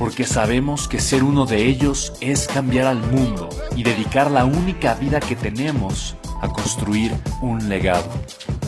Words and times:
porque 0.00 0.26
sabemos 0.26 0.88
que 0.88 0.98
ser 0.98 1.22
uno 1.22 1.44
de 1.44 1.68
ellos 1.68 2.14
es 2.22 2.48
cambiar 2.48 2.86
al 2.86 3.02
mundo 3.12 3.50
y 3.76 3.82
dedicar 3.82 4.30
la 4.30 4.46
única 4.46 4.94
vida 4.94 5.20
que 5.20 5.36
tenemos 5.36 6.16
a 6.40 6.48
construir 6.48 7.14
un 7.42 7.68
legado. 7.68 8.08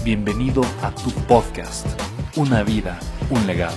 Bienvenido 0.04 0.60
a 0.82 0.90
tu 0.90 1.10
podcast, 1.26 1.86
Una 2.36 2.62
vida, 2.62 3.00
un 3.30 3.46
legado. 3.46 3.74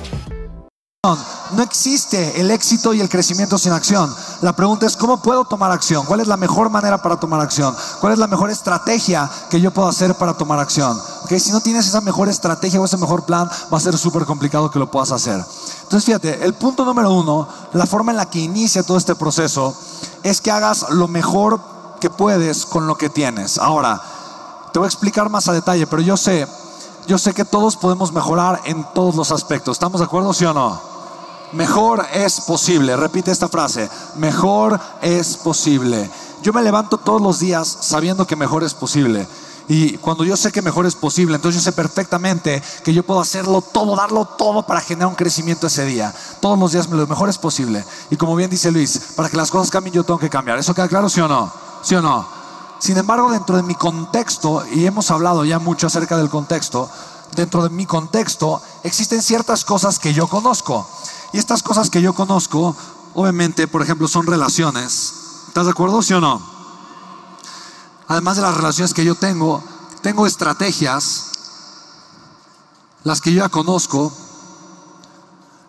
No 1.51 1.61
existe 1.61 2.41
el 2.41 2.51
éxito 2.51 2.93
y 2.93 2.99
el 2.99 3.07
crecimiento 3.07 3.57
sin 3.57 3.71
acción. 3.71 4.13
La 4.41 4.53
pregunta 4.53 4.85
es, 4.85 4.97
¿cómo 4.97 5.21
puedo 5.21 5.45
tomar 5.45 5.71
acción? 5.71 6.05
¿Cuál 6.05 6.19
es 6.19 6.27
la 6.27 6.35
mejor 6.35 6.69
manera 6.69 7.01
para 7.01 7.19
tomar 7.19 7.39
acción? 7.39 7.73
¿Cuál 8.01 8.13
es 8.13 8.19
la 8.19 8.27
mejor 8.27 8.49
estrategia 8.49 9.29
que 9.49 9.61
yo 9.61 9.71
puedo 9.71 9.87
hacer 9.87 10.15
para 10.15 10.33
tomar 10.33 10.59
acción? 10.59 10.99
Porque 11.21 11.39
si 11.39 11.51
no 11.51 11.61
tienes 11.61 11.87
esa 11.87 12.01
mejor 12.01 12.27
estrategia 12.27 12.81
o 12.81 12.85
ese 12.85 12.97
mejor 12.97 13.25
plan, 13.25 13.47
va 13.71 13.77
a 13.77 13.81
ser 13.81 13.97
súper 13.97 14.25
complicado 14.25 14.71
que 14.71 14.79
lo 14.79 14.89
puedas 14.89 15.11
hacer. 15.11 15.39
Entonces, 15.85 16.05
fíjate, 16.05 16.43
el 16.43 16.55
punto 16.55 16.83
número 16.83 17.13
uno, 17.13 17.47
la 17.73 17.85
forma 17.85 18.11
en 18.11 18.17
la 18.17 18.27
que 18.27 18.39
inicia 18.39 18.81
todo 18.81 18.97
este 18.97 19.13
proceso, 19.13 19.75
es 20.23 20.41
que 20.41 20.49
hagas 20.49 20.89
lo 20.89 21.07
mejor 21.07 21.59
que 22.01 22.09
puedes 22.09 22.65
con 22.65 22.87
lo 22.87 22.97
que 22.97 23.09
tienes. 23.09 23.59
Ahora, 23.59 24.01
te 24.73 24.79
voy 24.79 24.87
a 24.87 24.89
explicar 24.89 25.29
más 25.29 25.47
a 25.47 25.53
detalle, 25.53 25.85
pero 25.85 26.01
yo 26.01 26.17
sé, 26.17 26.47
yo 27.05 27.19
sé 27.19 27.35
que 27.35 27.45
todos 27.45 27.77
podemos 27.77 28.11
mejorar 28.11 28.61
en 28.65 28.83
todos 28.95 29.15
los 29.15 29.31
aspectos. 29.31 29.75
¿Estamos 29.75 30.01
de 30.01 30.05
acuerdo, 30.05 30.33
sí 30.33 30.43
o 30.45 30.53
no? 30.55 30.81
Mejor 31.51 32.03
es 32.11 32.41
posible. 32.41 32.97
Repite 32.97 33.29
esta 33.29 33.47
frase. 33.47 33.87
Mejor 34.15 34.79
es 35.03 35.37
posible. 35.37 36.09
Yo 36.41 36.51
me 36.51 36.63
levanto 36.63 36.97
todos 36.97 37.21
los 37.21 37.39
días 37.39 37.77
sabiendo 37.81 38.25
que 38.25 38.35
mejor 38.35 38.63
es 38.63 38.73
posible. 38.73 39.27
Y 39.67 39.97
cuando 39.97 40.23
yo 40.23 40.37
sé 40.37 40.51
que 40.51 40.61
mejor 40.61 40.85
es 40.85 40.95
posible, 40.95 41.35
entonces 41.35 41.61
yo 41.61 41.71
sé 41.71 41.75
perfectamente 41.75 42.61
que 42.83 42.93
yo 42.93 43.03
puedo 43.03 43.19
hacerlo 43.19 43.61
todo, 43.61 43.95
darlo 43.95 44.25
todo 44.25 44.63
para 44.63 44.79
generar 44.79 45.07
un 45.07 45.15
crecimiento 45.15 45.67
ese 45.67 45.85
día. 45.85 46.13
Todos 46.39 46.59
los 46.59 46.71
días 46.71 46.87
lo 46.89 47.07
mejor 47.07 47.29
es 47.29 47.39
posible. 47.39 47.83
Y 48.11 48.15
como 48.15 48.35
bien 48.35 48.49
dice 48.49 48.71
Luis, 48.71 48.99
para 49.15 49.29
que 49.29 49.37
las 49.37 49.49
cosas 49.49 49.71
cambien 49.71 49.93
yo 49.93 50.03
tengo 50.03 50.19
que 50.19 50.29
cambiar. 50.29 50.59
¿Eso 50.59 50.75
queda 50.75 50.87
claro, 50.87 51.09
sí 51.09 51.19
o 51.19 51.27
no? 51.27 51.51
¿Sí 51.81 51.95
o 51.95 52.01
no? 52.01 52.27
Sin 52.77 52.97
embargo, 52.97 53.31
dentro 53.31 53.55
de 53.55 53.63
mi 53.63 53.73
contexto, 53.73 54.63
y 54.71 54.85
hemos 54.85 55.09
hablado 55.09 55.43
ya 55.45 55.57
mucho 55.57 55.87
acerca 55.87 56.17
del 56.17 56.29
contexto, 56.29 56.89
dentro 57.35 57.63
de 57.63 57.69
mi 57.69 57.87
contexto 57.87 58.61
existen 58.83 59.23
ciertas 59.23 59.65
cosas 59.65 59.97
que 59.97 60.13
yo 60.13 60.27
conozco. 60.27 60.87
Y 61.33 61.39
estas 61.39 61.63
cosas 61.63 61.89
que 61.89 62.01
yo 62.01 62.13
conozco, 62.13 62.75
obviamente, 63.15 63.67
por 63.67 63.81
ejemplo, 63.81 64.07
son 64.07 64.27
relaciones. 64.27 65.13
¿Estás 65.47 65.65
de 65.65 65.71
acuerdo, 65.71 66.03
sí 66.03 66.13
o 66.13 66.21
no? 66.21 66.54
Además 68.07 68.35
de 68.37 68.43
las 68.43 68.55
relaciones 68.55 68.93
que 68.93 69.03
yo 69.03 69.15
tengo, 69.15 69.63
tengo 70.01 70.27
estrategias, 70.27 71.31
las 73.03 73.21
que 73.21 73.33
yo 73.33 73.43
ya 73.43 73.49
conozco, 73.49 74.11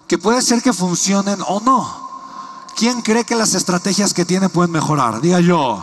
que 0.06 0.18
puede 0.18 0.42
ser 0.42 0.62
que 0.62 0.72
funcionen 0.72 1.38
o 1.46 1.60
no. 1.60 2.06
¿Quién 2.76 3.00
cree 3.00 3.24
que 3.24 3.34
las 3.34 3.54
estrategias 3.54 4.12
que 4.12 4.24
tiene 4.24 4.48
pueden 4.48 4.70
mejorar? 4.70 5.20
Diga 5.20 5.40
yo. 5.40 5.82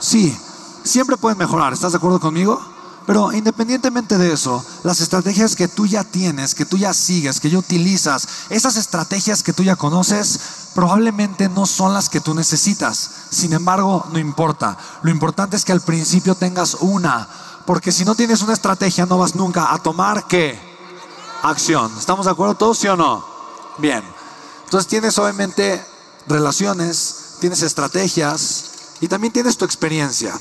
Sí, 0.00 0.36
siempre 0.82 1.16
pueden 1.16 1.38
mejorar. 1.38 1.72
¿Estás 1.72 1.92
de 1.92 1.98
acuerdo 1.98 2.20
conmigo? 2.20 2.60
Pero 3.10 3.32
independientemente 3.32 4.18
de 4.18 4.32
eso, 4.32 4.64
las 4.84 5.00
estrategias 5.00 5.56
que 5.56 5.66
tú 5.66 5.84
ya 5.84 6.04
tienes, 6.04 6.54
que 6.54 6.64
tú 6.64 6.76
ya 6.76 6.94
sigues, 6.94 7.40
que 7.40 7.50
ya 7.50 7.58
utilizas, 7.58 8.28
esas 8.50 8.76
estrategias 8.76 9.42
que 9.42 9.52
tú 9.52 9.64
ya 9.64 9.74
conoces, 9.74 10.38
probablemente 10.76 11.48
no 11.48 11.66
son 11.66 11.92
las 11.92 12.08
que 12.08 12.20
tú 12.20 12.34
necesitas. 12.34 13.10
Sin 13.30 13.52
embargo, 13.52 14.06
no 14.12 14.20
importa. 14.20 14.78
Lo 15.02 15.10
importante 15.10 15.56
es 15.56 15.64
que 15.64 15.72
al 15.72 15.80
principio 15.80 16.36
tengas 16.36 16.74
una. 16.82 17.26
Porque 17.66 17.90
si 17.90 18.04
no 18.04 18.14
tienes 18.14 18.42
una 18.42 18.52
estrategia, 18.52 19.06
no 19.06 19.18
vas 19.18 19.34
nunca 19.34 19.74
a 19.74 19.78
tomar 19.82 20.28
qué? 20.28 20.56
Acción. 21.42 21.90
¿Estamos 21.98 22.26
de 22.26 22.30
acuerdo 22.30 22.54
todos, 22.54 22.78
sí 22.78 22.86
o 22.86 22.94
no? 22.94 23.26
Bien. 23.78 24.04
Entonces 24.66 24.86
tienes 24.86 25.18
obviamente 25.18 25.84
relaciones, 26.28 27.38
tienes 27.40 27.60
estrategias 27.62 28.66
y 29.00 29.08
también 29.08 29.32
tienes 29.32 29.58
tu 29.58 29.64
experiencia. 29.64 30.32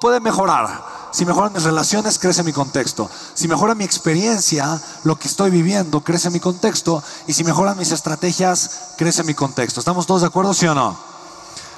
Puede 0.00 0.20
mejorar. 0.20 0.96
Si 1.12 1.24
mejoran 1.24 1.52
mis 1.52 1.62
relaciones, 1.62 2.18
crece 2.18 2.42
mi 2.42 2.52
contexto. 2.52 3.08
Si 3.34 3.48
mejora 3.48 3.74
mi 3.74 3.84
experiencia, 3.84 4.80
lo 5.04 5.16
que 5.16 5.28
estoy 5.28 5.50
viviendo, 5.50 6.02
crece 6.02 6.30
mi 6.30 6.40
contexto. 6.40 7.02
Y 7.26 7.32
si 7.32 7.44
mejoran 7.44 7.78
mis 7.78 7.92
estrategias, 7.92 8.92
crece 8.98 9.24
mi 9.24 9.34
contexto. 9.34 9.80
¿Estamos 9.80 10.06
todos 10.06 10.20
de 10.20 10.26
acuerdo, 10.26 10.52
sí 10.52 10.66
o 10.66 10.74
no? 10.74 10.96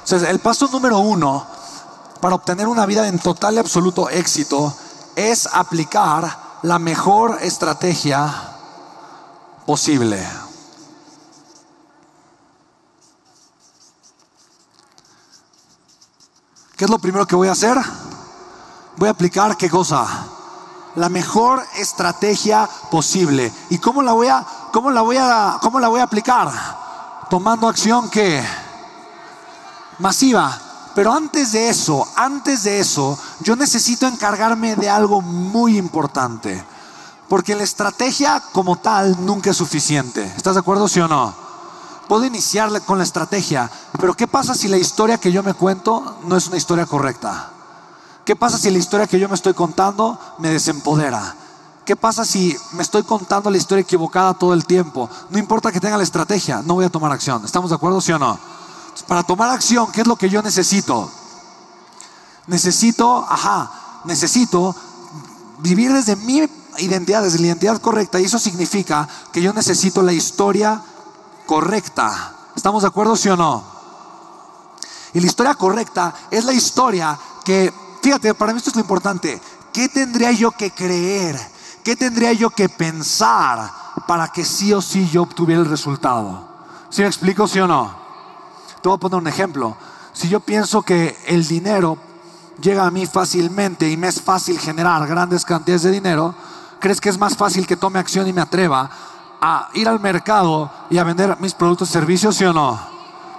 Entonces, 0.03 0.27
el 0.27 0.39
paso 0.39 0.67
número 0.67 0.99
uno 0.99 1.45
para 2.19 2.35
obtener 2.35 2.67
una 2.67 2.85
vida 2.85 3.07
en 3.07 3.19
total 3.19 3.55
y 3.55 3.57
absoluto 3.59 4.09
éxito 4.09 4.73
es 5.15 5.47
aplicar 5.51 6.59
la 6.63 6.79
mejor 6.79 7.37
estrategia 7.41 8.33
posible. 9.65 10.48
¿Qué 16.79 16.85
es 16.85 16.91
lo 16.91 16.97
primero 16.97 17.27
que 17.27 17.35
voy 17.35 17.49
a 17.49 17.51
hacer? 17.51 17.77
Voy 18.95 19.09
a 19.09 19.11
aplicar 19.11 19.57
qué 19.57 19.69
cosa? 19.69 20.07
La 20.95 21.09
mejor 21.09 21.61
estrategia 21.75 22.69
posible. 22.89 23.51
¿Y 23.69 23.79
cómo 23.79 24.01
la 24.01 24.13
voy 24.13 24.29
a, 24.29 24.45
cómo 24.71 24.89
la 24.89 25.01
voy 25.01 25.17
a, 25.19 25.57
cómo 25.61 25.81
la 25.81 25.89
voy 25.89 25.99
a 25.99 26.05
aplicar? 26.05 26.49
Tomando 27.29 27.67
acción 27.67 28.09
que 28.09 28.41
masiva. 29.97 30.57
Pero 30.95 31.11
antes 31.11 31.51
de 31.51 31.67
eso, 31.67 32.07
antes 32.15 32.63
de 32.63 32.79
eso, 32.79 33.19
yo 33.41 33.57
necesito 33.57 34.07
encargarme 34.07 34.77
de 34.77 34.89
algo 34.89 35.19
muy 35.19 35.77
importante. 35.77 36.63
Porque 37.27 37.55
la 37.55 37.63
estrategia 37.63 38.41
como 38.53 38.77
tal 38.77 39.25
nunca 39.25 39.49
es 39.49 39.57
suficiente. 39.57 40.23
¿Estás 40.37 40.53
de 40.53 40.61
acuerdo, 40.61 40.87
sí 40.87 41.01
o 41.01 41.09
no? 41.09 41.48
Puedo 42.09 42.25
iniciar 42.25 42.69
con 42.81 42.97
la 42.97 43.03
estrategia, 43.03 43.69
pero 43.99 44.15
¿qué 44.15 44.27
pasa 44.27 44.55
si 44.55 44.67
la 44.67 44.77
historia 44.77 45.19
que 45.19 45.31
yo 45.31 45.43
me 45.43 45.53
cuento 45.53 46.17
no 46.25 46.35
es 46.35 46.47
una 46.47 46.57
historia 46.57 46.87
correcta? 46.87 47.51
¿Qué 48.25 48.35
pasa 48.35 48.57
si 48.57 48.71
la 48.71 48.79
historia 48.79 49.05
que 49.05 49.19
yo 49.19 49.29
me 49.29 49.35
estoy 49.35 49.53
contando 49.53 50.19
me 50.39 50.49
desempodera? 50.49 51.35
¿Qué 51.85 51.95
pasa 51.95 52.25
si 52.25 52.57
me 52.73 52.81
estoy 52.81 53.03
contando 53.03 53.51
la 53.51 53.57
historia 53.57 53.83
equivocada 53.83 54.33
todo 54.33 54.55
el 54.55 54.65
tiempo? 54.65 55.07
No 55.29 55.37
importa 55.37 55.71
que 55.71 55.79
tenga 55.79 55.97
la 55.97 56.03
estrategia, 56.03 56.63
no 56.65 56.73
voy 56.73 56.85
a 56.85 56.89
tomar 56.89 57.11
acción. 57.11 57.45
¿Estamos 57.45 57.69
de 57.69 57.75
acuerdo, 57.75 58.01
sí 58.01 58.11
o 58.11 58.19
no? 58.19 58.39
Para 59.07 59.21
tomar 59.21 59.51
acción, 59.51 59.91
¿qué 59.91 60.01
es 60.01 60.07
lo 60.07 60.15
que 60.15 60.29
yo 60.29 60.41
necesito? 60.41 61.11
Necesito, 62.47 63.23
ajá, 63.29 63.71
necesito 64.05 64.75
vivir 65.59 65.93
desde 65.93 66.15
mi 66.15 66.49
identidad, 66.79 67.21
desde 67.21 67.37
la 67.37 67.47
identidad 67.47 67.79
correcta. 67.79 68.19
Y 68.19 68.25
eso 68.25 68.39
significa 68.39 69.07
que 69.31 69.43
yo 69.43 69.53
necesito 69.53 70.01
la 70.01 70.13
historia 70.13 70.81
correcta. 71.49 72.31
¿Estamos 72.55 72.83
de 72.83 72.89
acuerdo, 72.89 73.15
sí 73.15 73.27
o 73.27 73.35
no? 73.35 73.63
Y 75.15 75.19
la 75.19 75.25
historia 75.25 75.55
correcta 75.55 76.13
es 76.29 76.45
la 76.45 76.53
historia 76.53 77.17
que, 77.43 77.73
fíjate, 78.03 78.35
para 78.35 78.53
mí 78.53 78.59
esto 78.59 78.69
es 78.69 78.75
lo 78.75 78.83
importante. 78.83 79.41
¿Qué 79.73 79.89
tendría 79.89 80.31
yo 80.31 80.51
que 80.51 80.69
creer? 80.69 81.39
¿Qué 81.83 81.95
tendría 81.95 82.33
yo 82.33 82.51
que 82.51 82.69
pensar 82.69 83.67
para 84.05 84.27
que 84.27 84.45
sí 84.45 84.71
o 84.73 84.79
sí 84.79 85.09
yo 85.09 85.23
obtuviera 85.23 85.59
el 85.63 85.67
resultado? 85.67 86.47
¿Sí 86.91 87.01
me 87.01 87.07
explico, 87.07 87.47
sí 87.47 87.59
o 87.59 87.67
no? 87.67 87.95
Te 88.83 88.87
voy 88.87 88.97
a 88.97 88.99
poner 88.99 89.17
un 89.17 89.27
ejemplo. 89.27 89.75
Si 90.13 90.29
yo 90.29 90.41
pienso 90.41 90.83
que 90.83 91.17
el 91.25 91.47
dinero 91.47 91.97
llega 92.61 92.85
a 92.85 92.91
mí 92.91 93.07
fácilmente 93.07 93.89
y 93.89 93.97
me 93.97 94.09
es 94.09 94.21
fácil 94.21 94.59
generar 94.59 95.07
grandes 95.07 95.45
cantidades 95.45 95.81
de 95.81 95.89
dinero, 95.89 96.35
¿crees 96.79 97.01
que 97.01 97.09
es 97.09 97.17
más 97.17 97.35
fácil 97.35 97.65
que 97.65 97.75
tome 97.75 97.97
acción 97.97 98.27
y 98.27 98.33
me 98.33 98.41
atreva 98.41 98.91
a 99.41 99.69
ir 99.73 99.87
al 99.87 99.99
mercado 99.99 100.69
y 100.89 100.97
a 100.97 101.03
vender 101.03 101.37
mis 101.39 101.53
productos 101.53 101.89
y 101.89 101.93
servicios, 101.93 102.35
¿sí 102.35 102.45
o 102.45 102.53
no? 102.53 102.79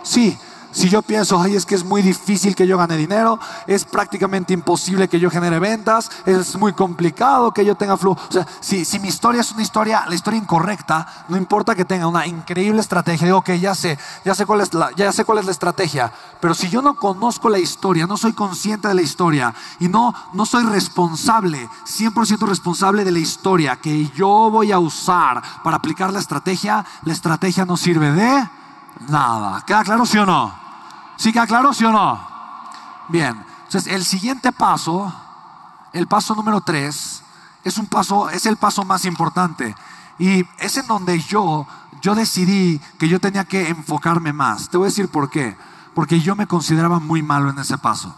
Sí, 0.02 0.38
Si 0.72 0.88
yo 0.88 1.02
pienso, 1.02 1.40
ay, 1.40 1.56
es 1.56 1.66
que 1.66 1.74
es 1.74 1.84
muy 1.84 2.00
difícil 2.00 2.54
que 2.54 2.66
yo 2.66 2.78
gane 2.78 2.96
dinero, 2.96 3.40
es 3.66 3.84
prácticamente 3.84 4.52
imposible 4.52 5.08
que 5.08 5.18
yo 5.18 5.28
genere 5.28 5.58
ventas, 5.58 6.10
es 6.26 6.56
muy 6.56 6.72
complicado 6.72 7.52
que 7.52 7.64
yo 7.64 7.74
tenga 7.74 7.96
flujo. 7.96 8.20
O 8.28 8.32
sea, 8.32 8.46
si, 8.60 8.84
mi 9.00 9.08
historia 9.08 9.40
es 9.40 9.50
una 9.50 9.62
historia, 9.62 10.04
la 10.08 10.14
historia 10.14 10.38
incorrecta, 10.38 11.24
no 11.28 11.36
importa 11.36 11.74
que 11.74 11.84
tenga 11.84 12.06
una 12.06 12.24
increíble 12.26 12.80
estrategia, 12.80 13.26
digo, 13.26 13.38
ok, 13.38 13.50
ya 13.54 13.74
sé, 13.74 13.98
ya 14.24 14.34
sé 14.34 14.46
cuál 14.46 14.60
es 14.60 14.72
la, 14.72 14.90
ya 14.94 15.10
sé 15.12 15.24
cuál 15.24 15.38
es 15.38 15.44
la 15.44 15.50
estrategia, 15.50 16.12
pero 16.40 16.54
si 16.54 16.68
yo 16.68 16.82
no 16.82 16.94
conozco 16.94 17.48
la 17.48 17.58
historia, 17.58 18.06
no 18.06 18.16
soy 18.16 18.32
consciente 18.32 18.86
de 18.86 18.94
la 18.94 19.02
historia 19.02 19.52
y 19.80 19.88
no, 19.88 20.14
no 20.34 20.46
soy 20.46 20.64
responsable, 20.64 21.68
100% 21.84 22.46
responsable 22.46 23.04
de 23.04 23.10
la 23.10 23.18
historia 23.18 23.76
que 23.76 24.08
yo 24.14 24.50
voy 24.50 24.70
a 24.70 24.78
usar 24.78 25.42
para 25.64 25.78
aplicar 25.78 26.12
la 26.12 26.20
estrategia, 26.20 26.84
la 27.02 27.12
estrategia 27.12 27.64
no 27.64 27.76
sirve 27.76 28.12
de 28.12 28.59
nada. 29.08 29.62
¿Queda 29.66 29.84
claro, 29.84 30.06
sí 30.06 30.18
o 30.18 30.26
no? 30.26 30.52
¿Sí 31.16 31.32
queda 31.32 31.46
claro, 31.46 31.72
sí 31.72 31.84
o 31.84 31.92
no? 31.92 32.20
Bien, 33.08 33.44
entonces 33.64 33.92
el 33.92 34.04
siguiente 34.04 34.52
paso, 34.52 35.12
el 35.92 36.06
paso 36.06 36.34
número 36.34 36.60
tres, 36.60 37.22
es 37.64 37.78
un 37.78 37.86
paso, 37.86 38.30
es 38.30 38.46
el 38.46 38.56
paso 38.56 38.84
más 38.84 39.04
importante. 39.04 39.74
Y 40.18 40.46
es 40.58 40.76
en 40.76 40.86
donde 40.86 41.18
yo, 41.18 41.66
yo 42.02 42.14
decidí 42.14 42.80
que 42.98 43.08
yo 43.08 43.20
tenía 43.20 43.44
que 43.44 43.68
enfocarme 43.68 44.32
más. 44.32 44.68
Te 44.68 44.76
voy 44.76 44.86
a 44.86 44.90
decir 44.90 45.08
por 45.08 45.30
qué. 45.30 45.56
Porque 45.94 46.20
yo 46.20 46.36
me 46.36 46.46
consideraba 46.46 47.00
muy 47.00 47.22
malo 47.22 47.50
en 47.50 47.58
ese 47.58 47.78
paso. 47.78 48.14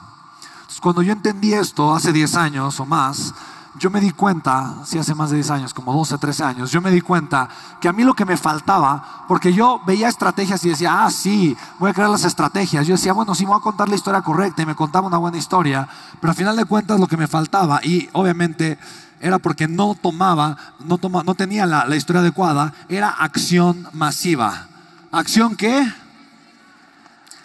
Entonces, 0.55 0.81
cuando 0.81 1.03
yo 1.03 1.13
entendí 1.13 1.55
esto 1.55 1.95
hace 1.95 2.13
10 2.13 2.35
años 2.37 2.81
o 2.81 2.87
más, 2.87 3.35
yo 3.79 3.91
me 3.91 4.01
di 4.01 4.11
cuenta, 4.11 4.75
si 4.85 4.99
hace 4.99 5.15
más 5.15 5.31
de 5.31 5.37
10 5.37 5.51
años, 5.51 5.75
como 5.75 5.95
12, 5.95 6.19
13 6.19 6.45
años, 6.45 6.71
yo 6.71 6.81
me 6.81 6.91
di 6.91 7.01
cuenta 7.01 7.49
que 7.81 7.89
a 7.89 7.93
mí 7.93 8.05
lo 8.05 8.15
que 8.15 8.25
me 8.25 8.37
faltaba, 8.37 9.25
porque 9.27 9.53
yo 9.53 9.81
veía 9.87 10.09
estrategias 10.09 10.63
y 10.65 10.71
decía, 10.71 11.05
ah, 11.05 11.11
sí, 11.11 11.57
voy 11.79 11.91
a 11.91 11.95
crear 11.95 12.11
las 12.11 12.25
estrategias. 12.25 12.87
Yo 12.87 12.95
decía, 12.95 13.13
bueno, 13.15 13.35
sí, 13.35 13.45
voy 13.45 13.57
a 13.57 13.61
contar 13.61 13.89
la 13.89 13.95
historia 13.95 14.21
correcta 14.21 14.63
y 14.63 14.67
me 14.67 14.75
contaba 14.75 15.07
una 15.07 15.17
buena 15.17 15.39
historia, 15.39 15.89
pero 16.21 16.31
al 16.31 16.37
final 16.37 16.57
de 16.57 16.67
cuentas 16.67 17.01
lo 17.01 17.07
que 17.07 17.17
me 17.17 17.27
faltaba, 17.27 17.81
y 17.83 18.09
obviamente 18.13 18.79
era 19.21 19.39
porque 19.39 19.69
no 19.69 19.95
tomaba, 19.95 20.57
no, 20.81 20.99
no 21.25 21.35
tenía 21.35 21.65
la, 21.65 21.87
la 21.87 21.97
historia 21.97 22.21
adecuada, 22.21 22.75
era 22.89 23.09
acción 23.09 23.89
masiva. 23.93 24.67
¿Acción 25.11 25.57
qué? 25.57 25.91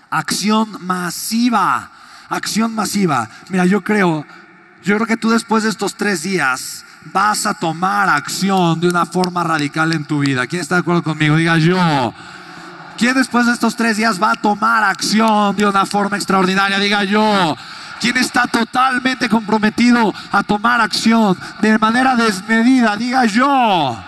Acción 0.10 0.78
masiva. 0.86 1.92
Acción 2.30 2.76
masiva. 2.76 3.30
Mira, 3.50 3.66
yo 3.66 3.84
creo 3.84 4.26
yo 4.88 4.95
creo 4.95 5.06
que 5.07 5.18
tú 5.18 5.30
después 5.31 5.63
de 5.63 5.69
estos 5.69 5.95
tres 5.95 6.24
días 6.24 6.86
vas 7.12 7.45
a 7.45 7.54
tomar 7.54 8.07
acción 8.07 8.80
de 8.80 8.88
una 8.88 9.06
forma 9.06 9.44
radical 9.44 9.92
en 9.92 10.06
tu 10.06 10.19
vida. 10.19 10.48
¿Quién 10.48 10.62
está 10.62 10.75
de 10.75 10.81
acuerdo 10.81 11.04
conmigo? 11.04 11.36
Diga 11.36 11.57
yo. 11.57 12.13
¿Quién 12.98 13.13
después 13.16 13.45
de 13.45 13.51
estos 13.51 13.75
tres 13.75 13.98
días 13.98 14.22
va 14.22 14.31
a 14.31 14.36
tomar 14.36 14.86
acción 14.86 15.57
de 15.57 15.66
una 15.66 15.86
forma 15.86 16.16
extraordinaria? 16.16 16.80
Diga 16.80 17.04
yo. 17.04 17.57
¿Quién 18.00 18.16
está 18.16 18.48
totalmente 18.48 19.28
comprometido 19.28 20.13
a 20.31 20.42
tomar 20.44 20.80
acción 20.80 21.38
de 21.60 21.78
manera 21.78 22.16
desmedida? 22.16 22.95
Diga 22.95 23.25
yo. 23.25 24.01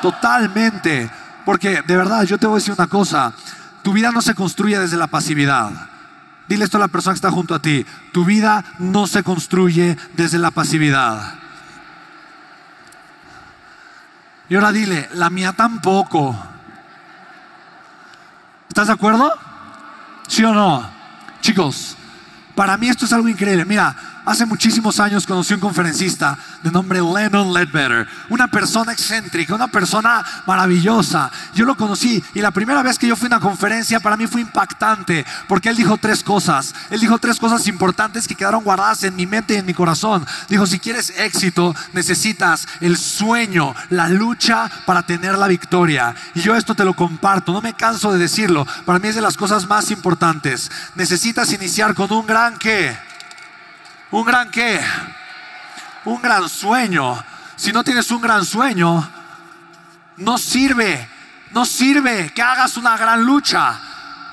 Totalmente. 0.00 1.10
Porque 1.44 1.82
de 1.82 1.96
verdad, 1.96 2.22
yo 2.22 2.38
te 2.38 2.46
voy 2.46 2.54
a 2.54 2.58
decir 2.60 2.74
una 2.78 2.86
cosa. 2.86 3.32
Tu 3.82 3.92
vida 3.92 4.12
no 4.12 4.22
se 4.22 4.34
construye 4.34 4.78
desde 4.78 4.96
la 4.96 5.08
pasividad. 5.08 5.72
Dile 6.48 6.64
esto 6.64 6.76
a 6.76 6.80
la 6.80 6.88
persona 6.88 7.14
que 7.14 7.18
está 7.18 7.30
junto 7.30 7.54
a 7.54 7.62
ti. 7.62 7.84
Tu 8.12 8.24
vida 8.24 8.64
no 8.78 9.06
se 9.06 9.22
construye 9.22 9.96
desde 10.14 10.38
la 10.38 10.50
pasividad. 10.50 11.34
Y 14.48 14.54
ahora 14.54 14.72
dile, 14.72 15.08
la 15.14 15.30
mía 15.30 15.52
tampoco. 15.52 16.36
¿Estás 18.68 18.88
de 18.88 18.92
acuerdo? 18.92 19.32
¿Sí 20.28 20.44
o 20.44 20.52
no? 20.52 20.88
Chicos, 21.40 21.96
para 22.54 22.76
mí 22.76 22.88
esto 22.88 23.06
es 23.06 23.12
algo 23.12 23.28
increíble. 23.28 23.64
Mira, 23.64 23.96
Hace 24.24 24.46
muchísimos 24.46 25.00
años 25.00 25.26
conocí 25.26 25.52
un 25.52 25.60
conferencista 25.60 26.38
de 26.64 26.70
nombre 26.70 27.00
Lennon 27.00 27.52
Ledbetter, 27.52 28.08
una 28.30 28.48
persona 28.48 28.92
excéntrica, 28.92 29.54
una 29.54 29.68
persona 29.68 30.24
maravillosa. 30.46 31.30
Yo 31.54 31.64
lo 31.64 31.76
conocí 31.76 32.24
y 32.34 32.40
la 32.40 32.50
primera 32.50 32.82
vez 32.82 32.98
que 32.98 33.06
yo 33.06 33.14
fui 33.14 33.26
a 33.26 33.36
una 33.36 33.40
conferencia 33.40 34.00
para 34.00 34.16
mí 34.16 34.26
fue 34.26 34.40
impactante 34.40 35.24
porque 35.46 35.68
él 35.68 35.76
dijo 35.76 35.98
tres 35.98 36.24
cosas. 36.24 36.74
Él 36.90 37.00
dijo 37.00 37.18
tres 37.18 37.38
cosas 37.38 37.68
importantes 37.68 38.26
que 38.26 38.34
quedaron 38.34 38.64
guardadas 38.64 39.04
en 39.04 39.14
mi 39.14 39.26
mente 39.26 39.54
y 39.54 39.58
en 39.58 39.66
mi 39.66 39.74
corazón. 39.74 40.26
Dijo, 40.48 40.66
si 40.66 40.80
quieres 40.80 41.10
éxito, 41.18 41.74
necesitas 41.92 42.66
el 42.80 42.96
sueño, 42.96 43.74
la 43.90 44.08
lucha 44.08 44.70
para 44.86 45.04
tener 45.04 45.36
la 45.36 45.46
victoria. 45.46 46.14
Y 46.34 46.40
yo 46.40 46.56
esto 46.56 46.74
te 46.74 46.84
lo 46.84 46.94
comparto, 46.94 47.52
no 47.52 47.60
me 47.60 47.74
canso 47.74 48.10
de 48.10 48.18
decirlo. 48.18 48.66
Para 48.84 48.98
mí 48.98 49.08
es 49.08 49.14
de 49.14 49.20
las 49.20 49.36
cosas 49.36 49.68
más 49.68 49.90
importantes. 49.90 50.70
Necesitas 50.94 51.52
iniciar 51.52 51.94
con 51.94 52.10
un 52.10 52.26
gran 52.26 52.56
qué 52.56 52.96
un 54.14 54.24
gran 54.24 54.48
qué? 54.50 54.80
Un 56.04 56.20
gran 56.20 56.48
sueño. 56.48 57.22
Si 57.56 57.72
no 57.72 57.84
tienes 57.84 58.10
un 58.10 58.20
gran 58.20 58.44
sueño, 58.44 59.08
no 60.16 60.38
sirve, 60.38 61.08
no 61.52 61.64
sirve 61.64 62.32
que 62.34 62.42
hagas 62.42 62.76
una 62.76 62.96
gran 62.96 63.24
lucha. 63.24 63.80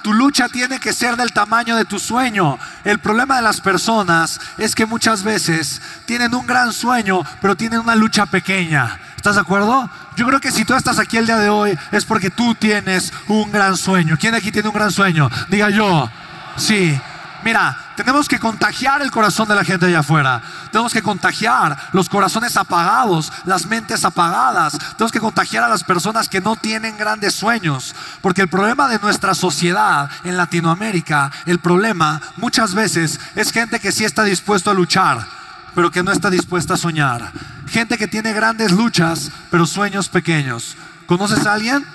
Tu 0.04 0.14
lucha 0.14 0.50
tiene 0.50 0.80
que 0.80 0.94
ser 0.94 1.16
del 1.16 1.32
tamaño 1.32 1.76
de 1.76 1.86
tu 1.86 2.00
sueño. 2.00 2.58
El 2.84 2.98
problema 3.00 3.36
de 3.36 3.44
las 3.44 3.62
personas 3.62 4.40
es 4.58 4.74
que 4.74 4.88
muchas 4.88 5.24
veces 5.24 5.82
tienen 6.06 6.34
un 6.34 6.48
gran 6.48 6.74
sueño, 6.74 7.22
pero 7.40 7.56
tienen 7.56 7.80
una 7.80 7.96
lucha 7.96 8.26
pequeña. 8.26 9.00
¿Estás 9.16 9.36
de 9.36 9.42
acuerdo? 9.42 9.88
Yo 10.16 10.26
creo 10.26 10.40
que 10.40 10.52
si 10.52 10.66
tú 10.66 10.74
estás 10.74 10.98
aquí 10.98 11.18
el 11.18 11.28
día 11.28 11.38
de 11.38 11.50
hoy 11.50 11.78
es 11.92 12.06
porque 12.06 12.32
tú 12.32 12.56
tienes 12.56 13.14
un 13.28 13.52
gran 13.52 13.78
sueño. 13.78 14.18
¿Quién 14.20 14.34
aquí 14.34 14.52
tiene 14.52 14.70
un 14.70 14.76
gran 14.76 14.92
sueño? 14.92 15.30
Diga 15.50 15.70
yo. 15.70 16.10
Sí. 16.58 17.00
Mira, 17.44 17.76
tenemos 17.96 18.28
que 18.28 18.40
contagiar 18.40 19.02
el 19.02 19.10
corazón 19.10 19.48
de 19.48 19.56
la 19.56 19.64
gente 19.64 19.88
allá 19.88 20.00
afuera. 20.00 20.42
Tenemos 20.72 20.94
que 20.94 21.02
contagiar 21.02 21.76
los 21.92 22.08
corazones 22.08 22.56
apagados, 22.56 23.32
las 23.46 23.66
mentes 23.66 24.06
apagadas. 24.06 24.78
Tenemos 24.96 25.12
que 25.12 25.20
contagiar 25.20 25.64
a 25.64 25.68
las 25.68 25.84
personas 25.84 26.30
que 26.30 26.42
no 26.42 26.56
tienen 26.56 26.98
grandes 26.98 27.34
sueños. 27.34 27.96
Porque 28.22 28.44
el 28.44 28.48
problema 28.48 28.88
de 28.88 29.00
nuestra 29.00 29.34
sociedad 29.34 30.10
en 30.24 30.38
Latinoamérica, 30.38 31.32
el 31.46 31.60
problema 31.60 32.22
muchas 32.38 32.76
veces 32.76 33.20
es 33.36 33.52
gente 33.52 33.80
que 33.80 33.92
sí 33.92 34.06
está 34.06 34.24
dispuesto 34.24 34.70
a 34.70 34.76
luchar, 34.76 35.26
pero 35.74 35.90
que 35.90 36.04
no 36.04 36.12
está 36.12 36.30
dispuesta 36.30 36.76
a 36.76 36.78
soñar. 36.78 37.32
Gente 37.68 37.98
que 37.98 38.08
tiene 38.08 38.34
grandes 38.34 38.72
luchas, 38.72 39.32
pero 39.50 39.66
sueños 39.66 40.10
pequeños. 40.10 40.78
¿Conoces 41.08 41.46
a 41.46 41.54
alguien? 41.54 41.86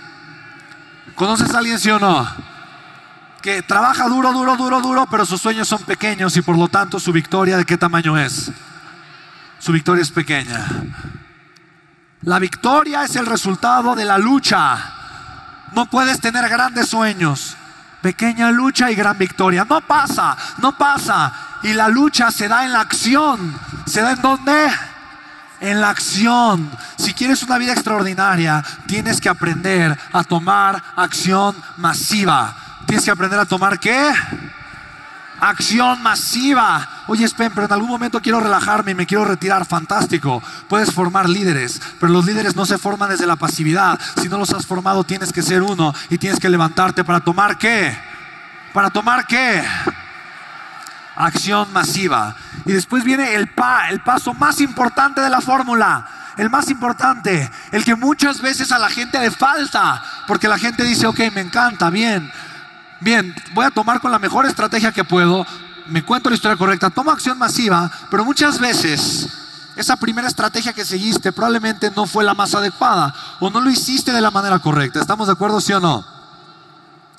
¿Conoces 1.15 1.55
a 1.55 1.59
alguien, 1.59 1.79
sí 1.79 1.91
o 1.91 1.99
no? 1.99 2.56
Que 3.47 3.63
trabaja 3.63 4.09
duro, 4.09 4.33
duro, 4.33 4.57
duro, 4.57 4.81
duro, 4.81 5.07
pero 5.09 5.25
sus 5.25 5.41
sueños 5.41 5.69
son 5.69 5.81
pequeños 5.85 6.37
y 6.37 6.43
por 6.43 6.59
lo 6.59 6.67
tanto 6.67 6.99
su 6.99 7.13
victoria 7.13 7.57
de 7.57 7.65
qué 7.65 7.79
tamaño 7.79 8.19
es? 8.19 8.51
Su 9.61 9.71
victoria 9.71 10.03
es 10.03 10.11
pequeña. 10.11 10.67
La 12.23 12.41
victoria 12.41 13.05
es 13.05 13.15
el 13.15 13.25
resultado 13.25 13.95
de 13.95 14.05
la 14.05 14.19
lucha. 14.19 14.77
No 15.71 15.87
puedes 15.87 16.21
tener 16.21 16.49
grandes 16.49 16.89
sueños, 16.89 17.57
pequeña 18.03 18.51
lucha 18.51 18.91
y 18.91 18.97
gran 18.97 19.17
victoria. 19.17 19.65
No 19.65 19.81
pasa, 19.81 20.37
no 20.59 20.77
pasa. 20.77 21.33
Y 21.63 21.73
la 21.73 21.87
lucha 21.87 22.33
se 22.33 22.49
da 22.49 22.65
en 22.65 22.73
la 22.73 22.81
acción. 22.81 23.57
¿Se 23.87 24.01
da 24.01 24.11
en 24.11 24.23
dónde? 24.23 24.73
En 25.61 25.81
la 25.81 25.91
acción. 25.91 26.69
Si 26.99 27.15
quieres 27.15 27.45
una 27.45 27.59
vida 27.59 27.75
extraordinaria, 27.75 28.65
tienes 28.89 29.21
que 29.21 29.29
aprender 29.29 29.97
a 30.13 30.25
tomar 30.25 30.83
acción 30.97 31.55
masiva. 31.77 32.66
Tienes 32.87 33.05
que 33.05 33.11
aprender 33.11 33.39
a 33.39 33.45
tomar 33.45 33.81
qué? 33.81 34.13
Acción 35.41 36.03
masiva. 36.03 36.89
Oye, 37.09 37.27
Spen, 37.29 37.53
pero 37.55 37.67
en 37.67 37.73
algún 37.73 37.91
momento 37.91 38.23
quiero 38.23 38.41
relajarme 38.41 38.93
y 38.93 38.95
me 38.95 39.07
quiero 39.07 39.25
retirar. 39.25 39.67
Fantástico. 39.67 40.43
Puedes 40.69 40.93
formar 40.93 41.29
líderes, 41.29 41.83
pero 42.01 42.13
los 42.13 42.25
líderes 42.25 42.57
no 42.57 42.65
se 42.65 42.79
forman 42.79 43.11
desde 43.11 43.27
la 43.27 43.37
pasividad. 43.37 43.99
Si 44.21 44.29
no 44.29 44.39
los 44.39 44.53
has 44.53 44.65
formado, 44.65 45.05
tienes 45.05 45.33
que 45.33 45.43
ser 45.43 45.63
uno 45.63 45.93
y 46.09 46.19
tienes 46.19 46.39
que 46.39 46.49
levantarte 46.49 47.05
para 47.05 47.21
tomar 47.21 47.59
qué? 47.59 47.97
Para 48.73 48.91
tomar 48.91 49.27
qué? 49.27 49.63
Acción 51.17 51.73
masiva. 51.73 52.35
Y 52.65 52.73
después 52.73 53.05
viene 53.05 53.35
el, 53.35 53.49
pa, 53.49 53.91
el 53.91 54.01
paso 54.01 54.33
más 54.33 54.61
importante 54.61 55.21
de 55.21 55.31
la 55.31 55.41
fórmula 55.41 56.07
el 56.37 56.51
más 56.51 56.69
importante, 56.69 57.51
el 57.73 57.85
que 57.85 57.95
muchas 57.95 58.43
veces 58.43 58.71
a 58.71 58.79
la 58.79 58.91
gente 58.91 59.19
le 59.19 59.31
falta, 59.31 60.03
porque 60.27 60.49
la 60.49 60.59
gente 60.59 60.85
dice, 60.85 61.07
ok, 61.07 61.19
me 61.33 61.41
encanta, 61.41 61.89
bien, 61.89 62.31
bien, 63.01 63.35
voy 63.55 63.65
a 63.65 63.71
tomar 63.71 64.01
con 64.01 64.11
la 64.11 64.19
mejor 64.19 64.47
estrategia 64.47 64.93
que 64.93 65.05
puedo, 65.05 65.47
me 65.89 66.05
cuento 66.05 66.29
la 66.29 66.37
historia 66.37 66.57
correcta, 66.57 66.91
tomo 66.91 67.11
acción 67.11 67.39
masiva, 67.39 67.91
pero 68.11 68.25
muchas 68.25 68.59
veces 68.59 69.29
esa 69.77 69.97
primera 69.97 70.27
estrategia 70.27 70.73
que 70.73 70.85
seguiste 70.85 71.33
probablemente 71.33 71.93
no 71.95 72.07
fue 72.07 72.25
la 72.25 72.35
más 72.35 72.55
adecuada 72.55 73.15
o 73.41 73.51
no 73.51 73.61
lo 73.61 73.71
hiciste 73.71 74.13
de 74.13 74.21
la 74.21 74.31
manera 74.31 74.59
correcta. 74.59 75.01
¿Estamos 75.01 75.27
de 75.27 75.35
acuerdo, 75.35 75.61
sí 75.61 75.73
o 75.73 75.81
no? 75.81 76.05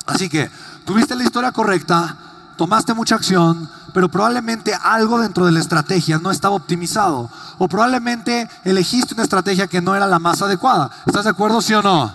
Así 0.06 0.28
que 0.28 0.50
tuviste 0.84 1.14
la 1.14 1.24
historia 1.24 1.52
correcta, 1.52 2.16
tomaste 2.56 2.94
mucha 2.94 3.14
acción, 3.14 3.70
pero 3.94 4.08
probablemente 4.08 4.74
algo 4.74 5.20
dentro 5.20 5.46
de 5.46 5.52
la 5.52 5.60
estrategia 5.60 6.18
no 6.18 6.30
estaba 6.30 6.56
optimizado 6.56 7.30
o 7.58 7.68
probablemente 7.68 8.48
elegiste 8.64 9.14
una 9.14 9.22
estrategia 9.22 9.66
que 9.66 9.80
no 9.80 9.94
era 9.94 10.06
la 10.06 10.18
más 10.18 10.42
adecuada. 10.42 10.90
¿Estás 11.06 11.24
de 11.24 11.30
acuerdo, 11.30 11.62
sí 11.62 11.74
o 11.74 11.82
no? 11.82 12.12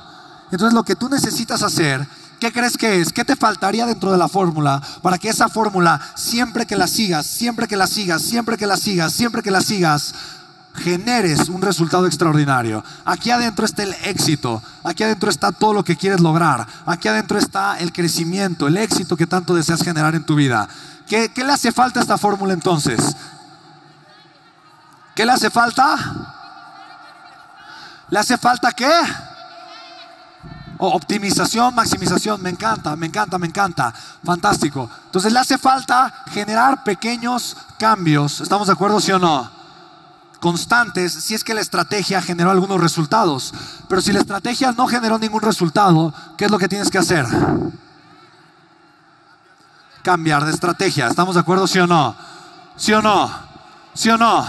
Entonces 0.51 0.73
lo 0.73 0.83
que 0.83 0.95
tú 0.95 1.09
necesitas 1.09 1.63
hacer 1.63 2.05
¿qué 2.43 2.51
crees 2.51 2.75
que 2.75 2.99
es? 2.99 3.13
¿Qué 3.13 3.23
te 3.23 3.37
faltaría 3.37 3.85
dentro 3.85 4.11
de 4.11 4.17
la 4.17 4.27
fórmula 4.27 4.81
para 5.01 5.17
que 5.17 5.29
esa 5.29 5.47
fórmula, 5.47 6.01
siempre 6.15 6.65
que 6.65 6.75
la 6.75 6.87
sigas, 6.87 7.25
siempre 7.25 7.69
que 7.69 7.77
la 7.77 7.87
sigas, 7.87 8.21
siempre 8.21 8.57
que 8.57 8.67
la 8.67 8.75
sigas, 8.75 9.13
siempre 9.13 9.41
que 9.41 9.49
la 9.49 9.61
sigas, 9.61 10.13
generes 10.75 11.47
un 11.47 11.61
resultado 11.61 12.05
extraordinario. 12.05 12.83
Aquí 13.05 13.31
adentro 13.31 13.63
está 13.63 13.83
el 13.83 13.93
éxito, 14.03 14.61
aquí 14.83 15.03
adentro 15.03 15.29
está 15.29 15.53
todo 15.53 15.73
lo 15.73 15.85
que 15.85 15.95
quieres 15.95 16.19
lograr, 16.19 16.67
aquí 16.85 17.07
adentro 17.07 17.37
está 17.37 17.77
el 17.79 17.93
crecimiento, 17.93 18.67
el 18.67 18.75
éxito 18.75 19.15
que 19.15 19.25
tanto 19.25 19.55
deseas 19.55 19.81
generar 19.81 20.13
en 20.13 20.25
tu 20.25 20.35
vida. 20.35 20.67
¿Qué, 21.07 21.31
le 21.37 21.53
hace 21.53 21.71
falta 21.71 22.01
a 22.01 22.03
esta 22.03 22.17
fórmula 22.17 22.51
entonces? 22.51 22.99
¿Qué 25.15 25.25
le 25.25 25.31
hace 25.31 25.49
falta? 25.49 25.95
¿Le 28.09 28.19
hace 28.19 28.37
falta 28.37 28.73
qué? 28.73 28.91
Optimización, 30.89 31.73
maximización, 31.75 32.41
me 32.41 32.49
encanta, 32.49 32.95
me 32.95 33.07
encanta, 33.07 33.37
me 33.37 33.47
encanta. 33.47 33.93
Fantástico. 34.23 34.89
Entonces 35.05 35.31
le 35.31 35.39
hace 35.39 35.57
falta 35.57 36.23
generar 36.31 36.83
pequeños 36.83 37.57
cambios. 37.77 38.41
¿Estamos 38.41 38.67
de 38.67 38.73
acuerdo, 38.73 38.99
sí 38.99 39.11
o 39.11 39.19
no? 39.19 39.49
Constantes, 40.39 41.13
si 41.13 41.35
es 41.35 41.43
que 41.43 41.53
la 41.53 41.61
estrategia 41.61 42.21
generó 42.21 42.51
algunos 42.51 42.81
resultados. 42.81 43.53
Pero 43.87 44.01
si 44.01 44.11
la 44.11 44.19
estrategia 44.19 44.73
no 44.73 44.87
generó 44.87 45.17
ningún 45.17 45.41
resultado, 45.41 46.13
¿qué 46.37 46.45
es 46.45 46.51
lo 46.51 46.59
que 46.59 46.67
tienes 46.67 46.89
que 46.89 46.97
hacer? 46.97 47.25
Cambiar 50.01 50.43
de 50.43 50.51
estrategia. 50.51 51.07
¿Estamos 51.07 51.35
de 51.35 51.41
acuerdo, 51.41 51.65
sí 51.65 51.79
o 51.79 51.87
no? 51.87 52.15
¿Sí 52.75 52.91
o 52.91 53.01
no? 53.01 53.31
¿Sí 53.93 54.09
o 54.09 54.17
no? 54.17 54.45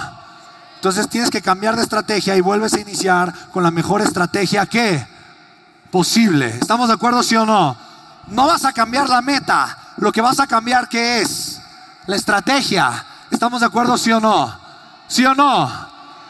Entonces 0.76 1.09
tienes 1.09 1.31
que 1.31 1.41
cambiar 1.41 1.76
de 1.76 1.83
estrategia 1.83 2.37
y 2.37 2.41
vuelves 2.41 2.75
a 2.75 2.81
iniciar 2.81 3.33
con 3.53 3.62
la 3.62 3.71
mejor 3.71 4.03
estrategia 4.03 4.67
que 4.67 5.13
posible. 5.95 6.49
¿Estamos 6.49 6.89
de 6.89 6.95
acuerdo, 6.95 7.23
sí 7.23 7.37
o 7.37 7.47
no? 7.47 7.77
No 8.27 8.49
vas 8.49 8.65
a 8.65 8.73
cambiar 8.73 9.09
la 9.09 9.23
meta. 9.23 9.79
Lo 9.99 10.11
que 10.11 10.21
vas 10.21 10.41
a 10.41 10.47
cambiar, 10.49 10.89
¿qué 10.89 11.21
es? 11.21 11.61
La 12.07 12.17
estrategia. 12.17 13.07
¿Estamos 13.31 13.61
de 13.61 13.67
acuerdo, 13.67 13.97
sí 13.97 14.11
o 14.11 14.19
no? 14.19 14.53
¿Sí 15.07 15.25
o 15.25 15.37
no? 15.37 15.71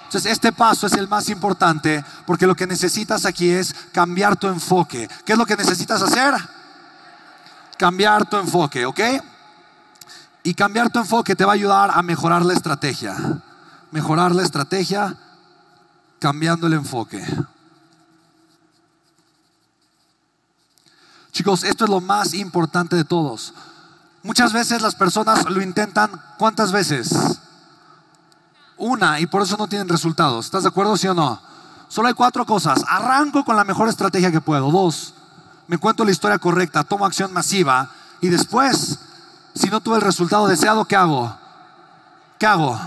Entonces, 0.05 0.31
este 0.31 0.53
paso 0.53 0.87
es 0.87 0.93
el 0.93 1.09
más 1.09 1.31
importante 1.31 2.05
porque 2.27 2.47
lo 2.47 2.55
que 2.55 2.67
necesitas 2.67 3.25
aquí 3.25 3.49
es 3.49 3.75
cambiar 3.91 4.37
tu 4.37 4.49
enfoque. 4.49 5.09
¿Qué 5.25 5.33
es 5.33 5.39
lo 5.39 5.47
que 5.47 5.57
necesitas 5.57 6.03
hacer? 6.03 6.35
Cambiar 7.79 8.27
tu 8.27 8.37
enfoque, 8.37 8.85
¿ok? 8.85 9.01
Y 10.43 10.53
cambiar 10.53 10.91
tu 10.91 10.99
enfoque 10.99 11.35
te 11.35 11.47
va 11.47 11.53
a 11.53 11.55
ayudar 11.55 11.91
a 11.95 12.03
mejorar 12.03 12.45
la 12.45 12.53
estrategia. 12.53 13.17
Mejorar 13.93 14.35
la 14.35 14.43
estrategia 14.43 15.17
cambiando 16.19 16.67
el 16.67 16.75
enfoque. 16.75 17.25
Chicos, 21.35 21.65
esto 21.65 21.83
es 21.83 21.91
lo 21.91 22.01
más 22.01 22.33
importante 22.33 22.95
de 22.95 23.03
todos. 23.03 23.55
Muchas 24.23 24.53
veces 24.53 24.81
las 24.81 24.95
personas 24.95 25.45
lo 25.51 25.61
intentan, 25.61 26.13
¿cuántas 26.39 26.71
veces? 26.71 27.13
Una, 28.77 29.19
y 29.19 29.27
por 29.27 29.43
eso 29.43 29.57
no 29.57 29.67
tienen 29.67 29.89
resultados. 29.89 30.45
¿Estás 30.45 30.63
de 30.63 30.69
acuerdo, 30.69 30.97
sí 30.97 31.09
o 31.09 31.15
no? 31.15 31.41
Solo 31.89 32.07
hay 32.07 32.15
cuatro 32.15 32.47
cosas. 32.47 32.85
Arranco 32.87 33.45
con 33.45 33.57
la 33.57 33.65
mejor 33.65 33.89
estrategia 33.89 34.31
que 34.31 34.41
puedo. 34.41 34.71
Dos, 34.71 35.15
me 35.67 35.77
cuento 35.77 36.05
la 36.05 36.13
historia 36.13 36.39
correcta, 36.39 36.85
tomo 36.85 37.05
acción 37.05 37.33
masiva. 37.33 37.91
Y 38.21 38.29
después, 38.29 39.01
si 39.57 39.69
no 39.71 39.81
tuve 39.81 39.97
el 39.97 40.03
resultado 40.03 40.47
deseado, 40.47 40.85
¿qué 40.85 40.95
hago? 40.95 41.37
¿Qué 42.39 42.47
hago? 42.47 42.79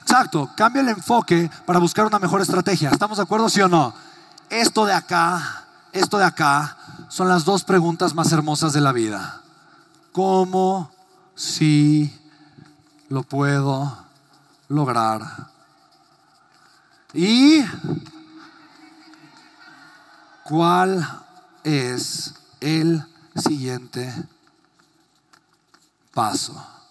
Exacto, 0.00 0.48
cambia 0.56 0.80
el 0.80 0.88
enfoque 0.88 1.50
para 1.66 1.78
buscar 1.78 2.06
una 2.06 2.18
mejor 2.18 2.40
estrategia. 2.40 2.88
¿Estamos 2.88 3.18
de 3.18 3.24
acuerdo, 3.24 3.50
sí 3.50 3.60
o 3.60 3.68
no? 3.68 3.92
Esto 4.48 4.86
de 4.86 4.94
acá 4.94 5.61
esto 5.92 6.18
de 6.18 6.24
acá 6.24 6.76
son 7.08 7.28
las 7.28 7.44
dos 7.44 7.64
preguntas 7.64 8.14
más 8.14 8.32
hermosas 8.32 8.72
de 8.72 8.80
la 8.80 8.92
vida. 8.92 9.42
¿Cómo 10.12 10.90
si 11.34 12.18
lo 13.08 13.22
puedo 13.22 13.96
lograr? 14.68 15.50
¿Y 17.12 17.62
cuál 20.44 21.06
es 21.62 22.34
el 22.60 23.04
siguiente 23.36 24.12
paso? 26.14 26.81